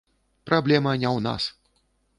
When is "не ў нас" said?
1.03-1.43